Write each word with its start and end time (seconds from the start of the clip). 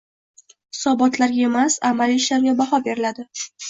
Hisobotlarga 0.77 1.45
emas, 1.51 1.79
amaliy 1.93 2.21
ishlarga 2.25 2.59
baho 2.67 2.85
beriladi 2.91 3.33